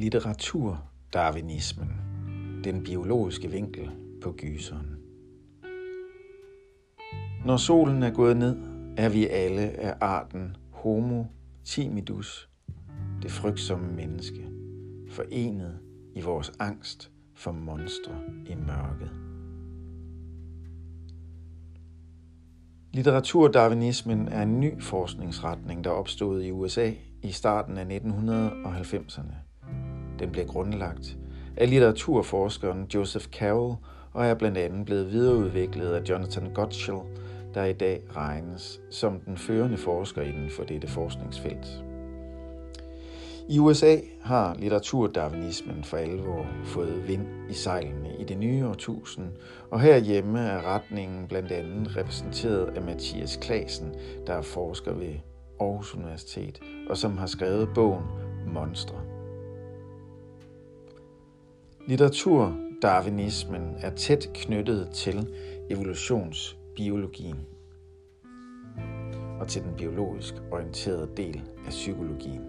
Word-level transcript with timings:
Litteraturdarwinismen. 0.00 1.90
Den 2.64 2.84
biologiske 2.84 3.50
vinkel 3.50 3.90
på 4.22 4.34
gyseren. 4.38 4.96
Når 7.46 7.56
solen 7.56 8.02
er 8.02 8.10
gået 8.10 8.36
ned, 8.36 8.56
er 8.96 9.08
vi 9.08 9.26
alle 9.26 9.60
af 9.60 9.96
arten 10.00 10.56
Homo 10.70 11.24
timidus, 11.64 12.50
det 13.22 13.30
frygtsomme 13.30 13.92
menneske, 13.92 14.48
forenet 15.10 15.78
i 16.14 16.20
vores 16.20 16.52
angst 16.58 17.10
for 17.34 17.52
monstre 17.52 18.14
i 18.46 18.54
mørket. 18.54 19.10
Litteraturdarwinismen 22.92 24.28
er 24.28 24.42
en 24.42 24.60
ny 24.60 24.82
forskningsretning, 24.82 25.84
der 25.84 25.90
opstod 25.90 26.42
i 26.42 26.50
USA 26.50 26.92
i 27.22 27.30
starten 27.30 27.78
af 27.78 27.84
1990'erne. 27.84 29.49
Den 30.20 30.30
blev 30.30 30.46
grundlagt 30.46 31.16
af 31.56 31.70
litteraturforskeren 31.70 32.86
Joseph 32.94 33.26
Carroll 33.26 33.76
og 34.12 34.26
er 34.26 34.34
blandt 34.34 34.58
andet 34.58 34.86
blevet 34.86 35.12
videreudviklet 35.12 35.92
af 35.92 36.08
Jonathan 36.08 36.50
Gottschall, 36.54 37.00
der 37.54 37.64
i 37.64 37.72
dag 37.72 38.02
regnes 38.16 38.80
som 38.90 39.20
den 39.20 39.36
førende 39.36 39.76
forsker 39.76 40.22
inden 40.22 40.50
for 40.50 40.64
dette 40.64 40.88
forskningsfelt. 40.88 41.84
I 43.48 43.58
USA 43.58 43.96
har 44.22 44.54
litteraturdarwinismen 44.58 45.84
for 45.84 45.96
alvor 45.96 46.46
fået 46.64 47.08
vind 47.08 47.26
i 47.50 47.52
sejlene 47.52 48.16
i 48.18 48.24
det 48.24 48.38
nye 48.38 48.66
årtusind, 48.66 49.26
og 49.70 49.80
herhjemme 49.80 50.40
er 50.40 50.74
retningen 50.74 51.26
blandt 51.28 51.52
andet 51.52 51.96
repræsenteret 51.96 52.76
af 52.76 52.82
Mathias 52.82 53.36
Klasen, 53.36 53.94
der 54.26 54.32
er 54.32 54.42
forsker 54.42 54.92
ved 54.92 55.14
Aarhus 55.60 55.94
Universitet, 55.94 56.60
og 56.90 56.96
som 56.96 57.18
har 57.18 57.26
skrevet 57.26 57.68
bogen 57.74 58.04
Monstre. 58.46 59.19
Litteraturdarwinismen 61.90 63.74
er 63.78 63.90
tæt 63.90 64.30
knyttet 64.34 64.90
til 64.94 65.34
evolutionsbiologien 65.70 67.46
og 69.40 69.48
til 69.48 69.62
den 69.62 69.74
biologisk 69.76 70.34
orienterede 70.50 71.10
del 71.16 71.42
af 71.66 71.70
psykologien. 71.70 72.40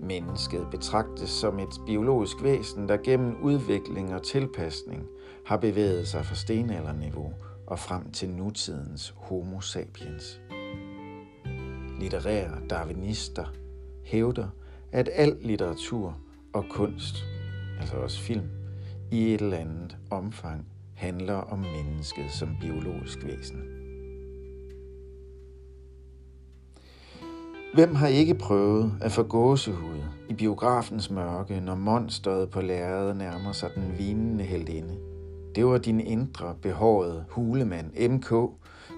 Mennesket 0.00 0.66
betragtes 0.70 1.30
som 1.30 1.58
et 1.58 1.80
biologisk 1.86 2.42
væsen, 2.42 2.88
der 2.88 2.96
gennem 2.96 3.42
udvikling 3.42 4.14
og 4.14 4.22
tilpasning 4.22 5.06
har 5.46 5.56
bevæget 5.56 6.08
sig 6.08 6.26
fra 6.26 6.34
stenalderniveau 6.34 7.32
og 7.66 7.78
frem 7.78 8.10
til 8.10 8.30
nutidens 8.30 9.14
homo 9.16 9.60
sapiens. 9.60 10.40
Litterære 12.00 12.58
darwinister 12.70 13.44
hævder, 14.04 14.48
at 14.92 15.08
al 15.12 15.36
litteratur 15.40 16.16
og 16.52 16.64
kunst, 16.70 17.31
altså 17.80 17.96
også 17.96 18.20
film, 18.20 18.48
i 19.10 19.34
et 19.34 19.40
eller 19.40 19.56
andet 19.56 19.96
omfang 20.10 20.66
handler 20.94 21.34
om 21.34 21.58
mennesket 21.58 22.30
som 22.30 22.56
biologisk 22.60 23.24
væsen. 23.24 23.62
Hvem 27.74 27.94
har 27.94 28.06
ikke 28.06 28.34
prøvet 28.34 28.92
at 29.00 29.12
få 29.12 29.22
gåsehud 29.22 29.98
i 30.28 30.34
biografens 30.34 31.10
mørke, 31.10 31.60
når 31.60 31.74
monsteret 31.74 32.50
på 32.50 32.60
lærredet 32.60 33.16
nærmer 33.16 33.52
sig 33.52 33.70
den 33.74 33.98
vinende 33.98 34.44
heldinde? 34.44 34.94
Det 35.54 35.66
var 35.66 35.78
din 35.78 36.00
indre, 36.00 36.54
behårede 36.62 37.24
hulemand 37.28 38.08
MK, 38.08 38.30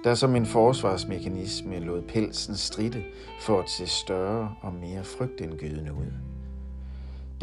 der 0.04 0.14
som 0.14 0.36
en 0.36 0.46
forsvarsmekanisme 0.46 1.78
lod 1.78 2.02
pelsen 2.02 2.56
stride 2.56 3.02
for 3.40 3.60
at 3.60 3.70
se 3.70 3.86
større 3.86 4.54
og 4.62 4.72
mere 4.72 5.04
frygtindgydende 5.04 5.92
ud. 5.92 6.33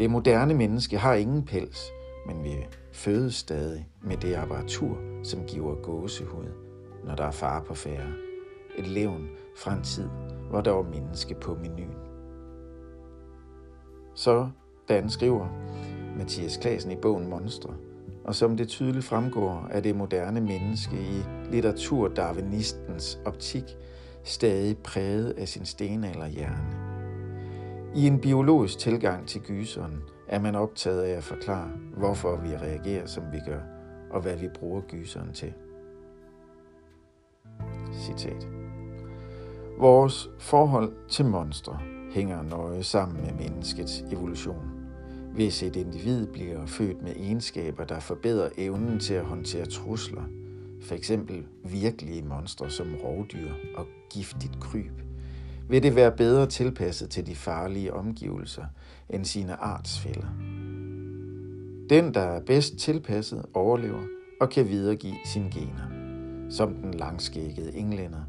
Det 0.02 0.10
moderne 0.10 0.54
menneske 0.54 0.98
har 0.98 1.14
ingen 1.14 1.44
pels, 1.44 1.90
men 2.26 2.44
vi 2.44 2.66
fødes 2.92 3.34
stadig 3.34 3.86
med 4.00 4.16
det 4.16 4.34
apparatur, 4.34 4.98
som 5.22 5.40
giver 5.46 5.74
gåsehud, 5.74 6.46
når 7.04 7.14
der 7.14 7.24
er 7.24 7.30
far 7.30 7.60
på 7.60 7.74
færre. 7.74 8.12
Et 8.78 8.86
levn 8.86 9.28
fra 9.58 9.74
en 9.74 9.82
tid, 9.82 10.08
hvor 10.50 10.60
der 10.60 10.70
var 10.70 10.82
menneske 10.82 11.34
på 11.34 11.54
menuen. 11.54 11.94
Så 14.14 14.48
Dan 14.88 15.10
skriver 15.10 15.48
Mathias 16.18 16.56
Klasen 16.56 16.92
i 16.92 16.96
bogen 16.96 17.30
Monstre, 17.30 17.74
og 18.24 18.34
som 18.34 18.56
det 18.56 18.68
tydeligt 18.68 19.04
fremgår 19.04 19.68
er 19.70 19.80
det 19.80 19.96
moderne 19.96 20.40
menneske 20.40 20.96
i 20.96 21.22
litteraturdarwinistens 21.50 23.18
optik, 23.24 23.64
stadig 24.24 24.78
præget 24.78 25.30
af 25.30 25.48
sin 25.48 25.64
stenalderhjerne. 25.64 26.91
I 27.96 28.06
en 28.06 28.20
biologisk 28.20 28.78
tilgang 28.78 29.28
til 29.28 29.40
gyseren 29.40 30.02
er 30.28 30.40
man 30.40 30.54
optaget 30.54 31.02
af 31.02 31.16
at 31.16 31.24
forklare, 31.24 31.70
hvorfor 31.96 32.36
vi 32.36 32.56
reagerer, 32.56 33.06
som 33.06 33.22
vi 33.32 33.38
gør, 33.46 33.60
og 34.10 34.20
hvad 34.20 34.36
vi 34.36 34.48
bruger 34.48 34.80
gyseren 34.80 35.32
til. 35.32 35.52
Citat. 37.92 38.48
Vores 39.78 40.30
forhold 40.38 40.92
til 41.08 41.24
monstre 41.24 41.78
hænger 42.10 42.42
nøje 42.42 42.82
sammen 42.82 43.24
med 43.24 43.48
menneskets 43.48 44.04
evolution. 44.12 44.70
Hvis 45.34 45.62
et 45.62 45.76
individ 45.76 46.26
bliver 46.26 46.66
født 46.66 47.02
med 47.02 47.16
egenskaber, 47.16 47.84
der 47.84 48.00
forbedrer 48.00 48.48
evnen 48.58 49.00
til 49.00 49.14
at 49.14 49.24
håndtere 49.24 49.66
trusler, 49.66 50.22
f.eks. 50.82 51.12
virkelige 51.64 52.22
monstre 52.22 52.70
som 52.70 52.94
rovdyr 53.04 53.50
og 53.76 53.86
giftigt 54.10 54.60
kryb, 54.60 55.11
vil 55.68 55.82
det 55.82 55.96
være 55.96 56.12
bedre 56.12 56.46
tilpasset 56.46 57.10
til 57.10 57.26
de 57.26 57.34
farlige 57.34 57.94
omgivelser 57.94 58.64
end 59.10 59.24
sine 59.24 59.54
artsfælder. 59.54 60.28
Den, 61.90 62.14
der 62.14 62.20
er 62.20 62.40
bedst 62.40 62.76
tilpasset, 62.76 63.44
overlever 63.54 64.02
og 64.40 64.50
kan 64.50 64.68
videregive 64.68 65.16
sine 65.24 65.50
gener, 65.50 65.88
som 66.50 66.74
den 66.74 66.94
langskækkede 66.94 67.74
englænder 67.74 68.22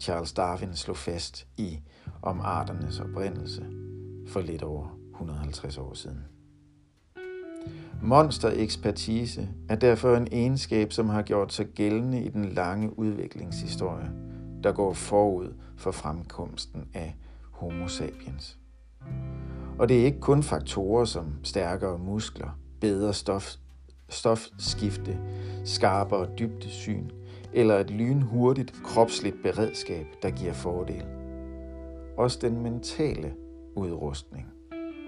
Charles 0.00 0.32
Darwin 0.32 0.74
slog 0.74 0.96
fast 0.96 1.46
i 1.56 1.78
om 2.22 2.40
arternes 2.40 3.00
oprindelse 3.00 3.64
for 4.26 4.40
lidt 4.40 4.62
over 4.62 4.98
150 5.14 5.78
år 5.78 5.94
siden. 5.94 6.24
Monsterekspertise 8.02 9.48
er 9.68 9.76
derfor 9.76 10.16
en 10.16 10.28
egenskab, 10.32 10.92
som 10.92 11.08
har 11.08 11.22
gjort 11.22 11.52
sig 11.52 11.66
gældende 11.66 12.22
i 12.22 12.28
den 12.28 12.44
lange 12.44 12.98
udviklingshistorie, 12.98 14.10
der 14.62 14.72
går 14.72 14.92
forud 14.92 15.54
for 15.76 15.90
fremkomsten 15.90 16.88
af 16.94 17.16
Homo 17.50 17.88
sapiens. 17.88 18.58
Og 19.78 19.88
det 19.88 20.00
er 20.00 20.04
ikke 20.04 20.20
kun 20.20 20.42
faktorer 20.42 21.04
som 21.04 21.26
stærkere 21.42 21.98
muskler, 21.98 22.58
bedre 22.80 23.14
stof, 23.14 23.54
stofskifte, 24.08 25.18
skarpere 25.64 26.28
dybdesyn, 26.38 27.10
eller 27.52 27.78
et 27.78 27.90
lynhurtigt 27.90 28.72
kropsligt 28.84 29.42
beredskab, 29.42 30.06
der 30.22 30.30
giver 30.30 30.52
fordel. 30.52 31.04
Også 32.16 32.38
den 32.42 32.62
mentale 32.62 33.34
udrustning 33.76 34.46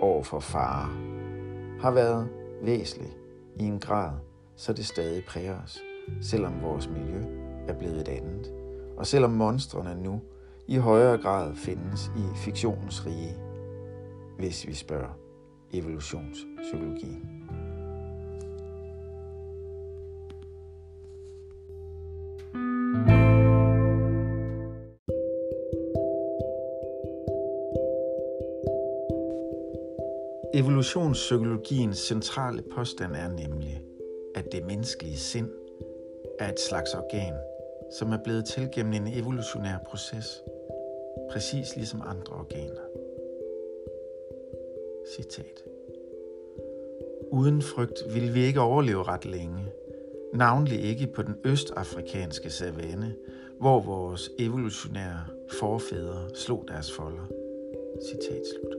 over 0.01 0.23
for 0.23 0.41
fare 0.41 0.89
har 1.81 1.91
været 1.91 2.29
væsentlig 2.63 3.11
i 3.57 3.65
en 3.65 3.79
grad, 3.79 4.13
så 4.57 4.73
det 4.73 4.87
stadig 4.87 5.25
præger 5.25 5.63
os, 5.63 5.79
selvom 6.21 6.63
vores 6.63 6.89
miljø 6.89 7.23
er 7.69 7.79
blevet 7.79 8.01
et 8.01 8.09
andet, 8.09 8.60
og 9.01 9.07
selvom 9.07 9.31
monstrene 9.31 10.03
nu 10.03 10.21
i 10.67 10.77
højere 10.77 11.19
grad 11.19 11.55
findes 11.55 12.11
i 12.17 12.37
fiktionens 12.37 13.07
rige, 13.07 13.37
hvis 14.39 14.67
vi 14.67 14.75
spørger 14.75 15.19
evolutionspsykologien. 15.73 17.23
Evolutionspsykologiens 30.55 31.99
centrale 31.99 32.63
påstand 32.75 33.13
er 33.13 33.29
nemlig, 33.29 33.83
at 34.35 34.45
det 34.53 34.65
menneskelige 34.67 35.19
sind 35.19 35.51
er 36.39 36.53
et 36.53 36.61
slags 36.61 36.95
organ, 36.95 37.35
som 37.93 38.13
er 38.13 38.19
blevet 38.25 38.45
til 38.45 38.69
gennem 38.75 38.93
en 38.93 39.07
evolutionær 39.07 39.79
proces, 39.87 40.43
præcis 41.31 41.77
ligesom 41.77 42.03
andre 42.07 42.37
organer. 42.37 42.83
Citat. 45.17 45.65
Uden 47.31 47.63
frygt 47.63 48.15
ville 48.15 48.33
vi 48.33 48.41
ikke 48.41 48.61
overleve 48.61 49.03
ret 49.03 49.25
længe, 49.25 49.67
navnlig 50.35 50.81
ikke 50.81 51.07
på 51.07 51.23
den 51.23 51.37
østafrikanske 51.45 52.51
savanne, 52.51 53.15
hvor 53.59 53.81
vores 53.81 54.31
evolutionære 54.39 55.25
forfædre 55.61 56.35
slog 56.35 56.65
deres 56.69 56.93
folder. 56.93 57.27
Citat 58.03 58.43
slut. 58.47 58.77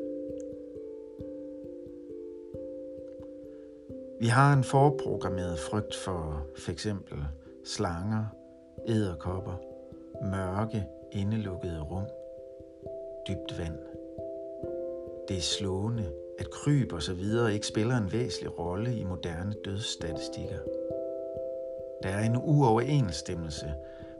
Vi 4.20 4.28
har 4.28 4.54
en 4.54 4.64
forprogrammeret 4.64 5.60
frygt 5.60 5.96
for 5.96 6.46
f.eks. 6.58 6.88
slanger, 7.64 8.26
æderkopper, 8.88 9.54
mørke, 10.22 10.88
indelukkede 11.12 11.82
rum, 11.82 12.06
dybt 13.28 13.60
vand. 13.60 13.80
Det 15.28 15.38
er 15.38 15.42
slående, 15.42 16.12
at 16.40 16.50
kryb 16.50 16.94
og 16.94 17.04
så 17.04 17.14
videre 17.14 17.54
ikke 17.54 17.68
spiller 17.68 17.98
en 17.98 18.12
væsentlig 18.12 18.60
rolle 18.60 18.98
i 18.98 19.04
moderne 19.04 19.54
dødsstatistikker. 19.66 20.60
Der 22.04 22.10
er 22.10 22.26
en 22.26 22.36
uoverensstemmelse 22.38 23.74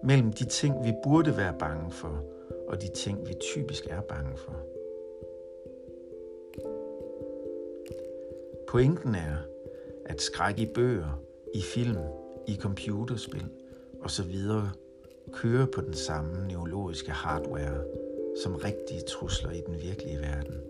mellem 0.04 0.34
de 0.34 0.46
ting, 0.46 0.86
vi 0.86 0.94
burde 1.04 1.38
være 1.38 1.56
bange 1.60 1.92
for, 1.92 2.24
og 2.68 2.82
de 2.82 2.88
ting, 2.88 3.28
vi 3.28 3.34
typisk 3.34 3.88
er 3.90 4.02
bange 4.02 4.38
for. 4.38 4.56
Pointen 8.68 9.16
er, 9.16 9.36
at 10.06 10.22
skræk 10.22 10.60
i 10.60 10.66
bøger, 10.66 11.22
i 11.54 11.62
film, 11.62 11.98
i 12.48 12.56
computerspil 12.56 13.46
og 14.04 14.12
så 14.12 14.24
videre 14.24 14.72
kører 15.34 15.66
på 15.66 15.82
den 15.82 15.94
samme 15.94 16.48
neurologiske 16.48 17.12
hardware 17.12 17.84
som 18.44 18.56
rigtige 18.56 19.02
trusler 19.02 19.52
i 19.52 19.62
den 19.68 19.82
virkelige 19.82 20.20
verden. 20.20 20.62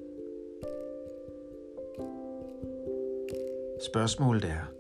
Spørgsmålet 3.86 4.44
er, 4.44 4.72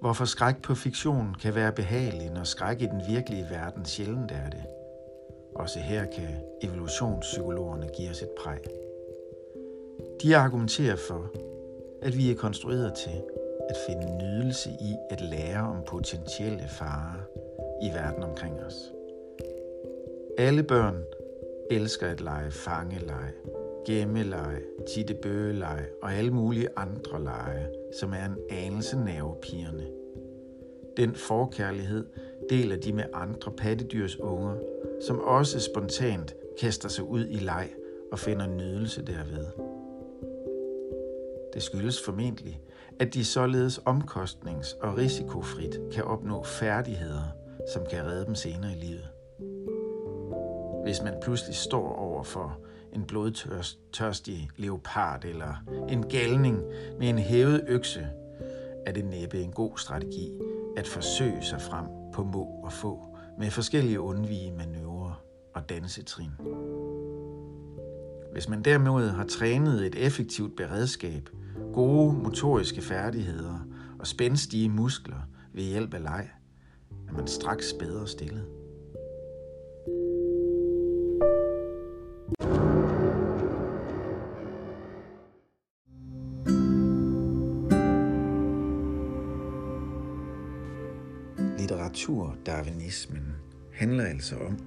hvorfor 0.00 0.24
skræk 0.24 0.62
på 0.62 0.74
fiktion 0.74 1.34
kan 1.42 1.54
være 1.54 1.72
behagelig, 1.72 2.30
når 2.30 2.44
skræk 2.44 2.82
i 2.82 2.86
den 2.86 3.02
virkelige 3.08 3.46
verden 3.50 3.84
sjældent 3.84 4.30
er 4.30 4.50
det. 4.50 4.64
Også 5.54 5.78
her 5.78 6.04
kan 6.04 6.28
evolutionspsykologerne 6.62 7.88
give 7.96 8.10
os 8.10 8.22
et 8.22 8.30
præg. 8.38 8.60
De 10.22 10.36
argumenterer 10.36 10.96
for, 10.96 11.30
at 12.02 12.16
vi 12.16 12.30
er 12.30 12.34
konstrueret 12.34 12.94
til 12.94 13.22
at 13.70 13.76
finde 13.86 14.18
nydelse 14.18 14.70
i 14.70 14.94
at 15.10 15.20
lære 15.20 15.60
om 15.60 15.82
potentielle 15.86 16.68
farer 16.68 17.41
i 17.82 17.88
verden 17.94 18.22
omkring 18.22 18.60
os. 18.60 18.92
Alle 20.38 20.62
børn 20.62 21.04
elsker 21.70 22.08
at 22.08 22.20
lege 22.20 22.50
fangeleje, 22.50 23.32
gemmeleje, 23.86 24.60
tittebøgeleje 24.94 25.86
og 26.02 26.12
alle 26.12 26.30
mulige 26.30 26.68
andre 26.76 27.22
lege, 27.22 27.68
som 28.00 28.12
er 28.12 28.24
en 28.24 28.38
anelse 28.50 28.96
nervepirrende. 28.96 29.86
Den 30.96 31.14
forkærlighed 31.14 32.06
deler 32.50 32.76
de 32.76 32.92
med 32.92 33.04
andre 33.14 33.52
pattedyrs 33.52 34.20
unger, 34.20 34.56
som 35.06 35.20
også 35.20 35.60
spontant 35.60 36.34
kaster 36.60 36.88
sig 36.88 37.04
ud 37.04 37.26
i 37.26 37.36
leg 37.36 37.68
og 38.12 38.18
finder 38.18 38.46
nydelse 38.46 39.02
derved. 39.06 39.46
Det 41.54 41.62
skyldes 41.62 42.04
formentlig, 42.04 42.60
at 43.00 43.14
de 43.14 43.24
således 43.24 43.78
omkostnings- 43.78 44.76
og 44.80 44.98
risikofrit 44.98 45.80
kan 45.92 46.04
opnå 46.04 46.42
færdigheder, 46.42 47.41
som 47.66 47.86
kan 47.90 48.06
redde 48.06 48.26
dem 48.26 48.34
senere 48.34 48.72
i 48.72 48.80
livet. 48.80 49.08
Hvis 50.82 51.02
man 51.02 51.14
pludselig 51.22 51.56
står 51.56 51.96
over 51.96 52.22
for 52.22 52.58
en 52.92 53.04
blodtørstig 53.04 54.50
leopard 54.56 55.24
eller 55.24 55.64
en 55.88 56.08
galning 56.08 56.62
med 56.98 57.08
en 57.08 57.18
hævet 57.18 57.64
økse, 57.68 58.06
er 58.86 58.92
det 58.92 59.04
næppe 59.04 59.40
en 59.40 59.52
god 59.52 59.78
strategi 59.78 60.38
at 60.76 60.88
forsøge 60.88 61.42
sig 61.42 61.60
frem 61.60 61.86
på 62.14 62.24
må 62.24 62.44
og 62.64 62.72
få 62.72 63.16
med 63.38 63.50
forskellige 63.50 64.00
undvige 64.00 64.52
manøvrer 64.52 65.22
og 65.54 65.68
dansetrin. 65.68 66.30
Hvis 68.32 68.48
man 68.48 68.62
derimod 68.62 69.08
har 69.08 69.24
trænet 69.24 69.86
et 69.86 70.06
effektivt 70.06 70.56
beredskab, 70.56 71.28
gode 71.74 72.12
motoriske 72.12 72.82
færdigheder 72.82 73.58
og 73.98 74.06
spændstige 74.06 74.68
muskler 74.68 75.28
ved 75.52 75.62
hjælp 75.62 75.94
af 75.94 76.02
leg, 76.02 76.28
er 77.12 77.16
man 77.16 77.26
straks 77.26 77.72
bedre 77.72 78.08
stillet. 78.08 78.46
Litteraturdarwinismen 91.58 93.22
handler 93.72 94.04
altså 94.04 94.36
om, 94.36 94.58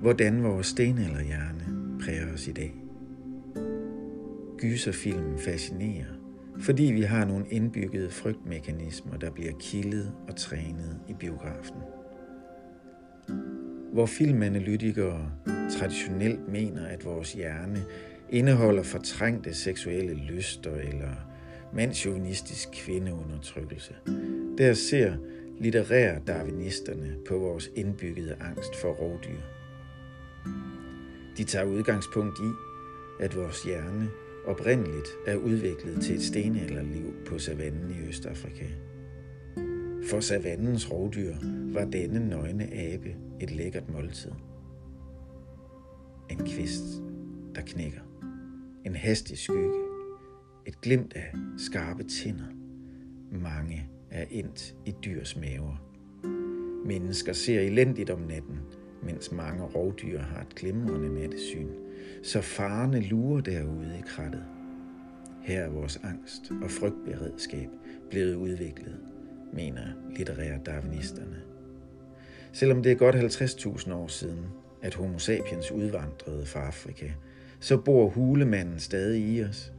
hvordan 0.00 0.42
vores 0.42 0.66
stenalderhjerne 0.66 1.98
præger 2.00 2.34
os 2.34 2.48
i 2.48 2.52
dag. 2.52 2.74
Gyserfilmen 4.58 5.38
fascinerer, 5.38 6.17
fordi 6.60 6.82
vi 6.84 7.02
har 7.02 7.24
nogle 7.24 7.46
indbyggede 7.50 8.10
frygtmekanismer, 8.10 9.16
der 9.16 9.30
bliver 9.30 9.52
kildet 9.60 10.12
og 10.28 10.36
trænet 10.36 11.00
i 11.08 11.12
biografen. 11.12 11.76
Hvor 13.92 14.06
filmanalytikere 14.06 15.30
traditionelt 15.78 16.48
mener, 16.48 16.86
at 16.86 17.04
vores 17.04 17.32
hjerne 17.32 17.84
indeholder 18.30 18.82
fortrængte 18.82 19.54
seksuelle 19.54 20.14
lyster 20.14 20.74
eller 20.74 21.14
mandsjuvenistisk 21.74 22.68
kvindeundertrykkelse, 22.72 23.94
der 24.58 24.74
ser 24.74 25.16
litterære 25.60 26.20
darwinisterne 26.26 27.16
på 27.28 27.38
vores 27.38 27.70
indbyggede 27.76 28.36
angst 28.40 28.76
for 28.82 28.88
rovdyr. 28.88 29.40
De 31.36 31.44
tager 31.44 31.64
udgangspunkt 31.64 32.38
i, 32.38 32.50
at 33.24 33.36
vores 33.36 33.62
hjerne 33.62 34.08
oprindeligt 34.46 35.08
er 35.26 35.36
udviklet 35.36 36.02
til 36.02 36.14
et 36.14 36.22
stenalderliv 36.22 37.14
på 37.26 37.38
savannen 37.38 37.90
i 37.90 38.08
Østafrika. 38.08 38.66
For 40.10 40.20
savannens 40.20 40.92
rovdyr 40.92 41.34
var 41.72 41.84
denne 41.84 42.28
nøgne 42.28 42.74
abe 42.74 43.16
et 43.40 43.50
lækkert 43.50 43.90
måltid. 43.92 44.30
En 46.30 46.38
kvist, 46.38 47.02
der 47.54 47.62
knækker. 47.66 48.00
En 48.86 48.96
hastig 48.96 49.38
skygge. 49.38 49.78
Et 50.66 50.80
glimt 50.80 51.12
af 51.16 51.34
skarpe 51.56 52.02
tænder. 52.02 52.46
Mange 53.32 53.88
er 54.10 54.24
endt 54.30 54.74
i 54.86 54.94
dyrs 55.04 55.36
maver. 55.36 55.76
Mennesker 56.86 57.32
ser 57.32 57.60
elendigt 57.60 58.10
om 58.10 58.20
natten, 58.20 58.58
mens 59.02 59.32
mange 59.32 59.64
rovdyr 59.64 60.20
har 60.20 60.40
et 60.40 60.54
glimrende 60.54 61.14
nattesyn, 61.14 61.68
så 62.22 62.40
farerne 62.40 63.00
lurer 63.00 63.40
derude 63.40 63.96
i 63.98 64.02
krattet. 64.06 64.44
Her 65.42 65.60
er 65.60 65.68
vores 65.68 66.00
angst 66.02 66.52
og 66.62 66.70
frygtberedskab 66.70 67.68
blevet 68.10 68.34
udviklet, 68.34 68.96
mener 69.52 69.86
litterære 70.16 70.60
darwinisterne. 70.66 71.36
Selvom 72.52 72.82
det 72.82 72.92
er 72.92 72.96
godt 72.96 73.16
50.000 73.16 73.92
år 73.92 74.06
siden, 74.06 74.46
at 74.82 74.94
homo 74.94 75.18
sapiens 75.18 75.72
udvandrede 75.72 76.46
fra 76.46 76.60
Afrika, 76.60 77.10
så 77.60 77.76
bor 77.76 78.08
hulemanden 78.08 78.78
stadig 78.78 79.22
i 79.22 79.42
os. 79.42 79.72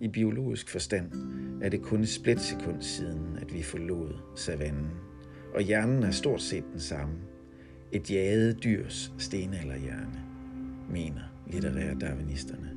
I 0.00 0.08
biologisk 0.08 0.70
forstand 0.70 1.12
er 1.62 1.68
det 1.68 1.82
kun 1.82 2.00
et 2.00 2.08
splitsekund 2.08 2.82
siden, 2.82 3.38
at 3.40 3.54
vi 3.54 3.62
forlod 3.62 4.14
savannen, 4.36 4.90
og 5.54 5.62
hjernen 5.62 6.02
er 6.02 6.10
stort 6.10 6.40
set 6.40 6.64
den 6.72 6.80
samme. 6.80 7.14
Et 7.94 8.10
jaget 8.10 8.64
dyrs 8.64 9.12
stenalderhjerne, 9.18 10.22
mener 10.90 11.20
litterære 11.46 11.94
darwinisterne. 11.94 12.70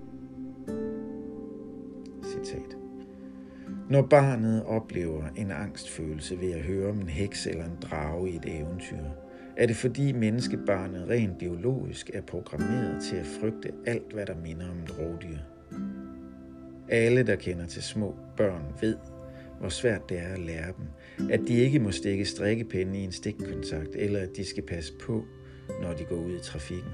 Citat. 2.24 2.78
Når 3.90 4.02
barnet 4.02 4.64
oplever 4.64 5.24
en 5.36 5.52
angstfølelse 5.52 6.40
ved 6.40 6.52
at 6.52 6.62
høre 6.62 6.90
om 6.90 7.00
en 7.00 7.10
heks 7.10 7.48
eller 7.48 7.66
en 7.66 7.78
drage 7.82 8.30
i 8.30 8.36
et 8.36 8.46
eventyr, 8.46 9.04
er 9.58 9.66
det 9.66 9.76
fordi 9.76 10.12
menneskebarnet 10.12 11.10
rent 11.10 11.38
biologisk 11.38 12.10
er 12.14 12.22
programmeret 12.22 13.04
til 13.04 13.16
at 13.16 13.26
frygte 13.26 13.72
alt, 13.86 14.14
hvad 14.14 14.26
der 14.26 14.36
minder 14.36 14.70
om 14.72 14.80
et 14.84 15.00
rovdyr. 15.00 15.38
Alle, 16.90 17.24
der 17.24 17.36
kender 17.36 17.66
til 17.66 17.84
små 17.84 18.16
børn, 18.38 18.64
ved, 18.82 18.96
hvor 19.60 19.70
svært 19.70 20.10
det 20.10 20.20
er 20.20 20.34
at 20.34 20.40
lære 20.40 20.74
dem, 20.78 21.30
at 21.30 21.40
de 21.48 21.54
ikke 21.54 21.80
må 21.80 21.92
stikke 21.92 22.26
strikkepinde 22.26 23.00
i 23.00 23.04
en 23.04 23.12
stikkontakt, 23.12 23.96
eller 23.96 24.20
at 24.20 24.30
de 24.38 24.46
skal 24.46 24.64
passe 24.64 24.94
på, 25.02 25.26
når 25.82 25.94
de 25.94 26.04
går 26.04 26.16
ud 26.16 26.36
i 26.36 26.40
trafikken. 26.40 26.92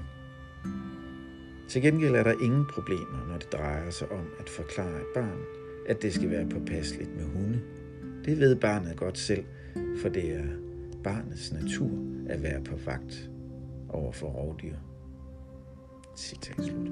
Til 1.68 1.82
gengæld 1.82 2.14
er 2.14 2.22
der 2.22 2.42
ingen 2.42 2.66
problemer, 2.66 3.26
når 3.28 3.38
det 3.38 3.52
drejer 3.52 3.90
sig 3.90 4.12
om 4.12 4.26
at 4.40 4.48
forklare 4.48 5.00
et 5.00 5.06
barn, 5.14 5.38
at 5.88 6.02
det 6.02 6.14
skal 6.14 6.30
være 6.30 6.48
påpasseligt 6.48 7.16
med 7.16 7.24
hunde. 7.24 7.60
Det 8.24 8.38
ved 8.38 8.56
barnet 8.56 8.96
godt 8.96 9.18
selv, 9.18 9.44
for 10.02 10.08
det 10.08 10.32
er 10.32 10.44
barnets 11.04 11.52
natur 11.52 11.90
at 12.28 12.42
være 12.42 12.64
på 12.64 12.76
vagt 12.76 13.30
over 13.88 14.12
for 14.12 14.26
rovdyr. 14.26 14.76
Citat 16.16 16.64
slut. 16.64 16.88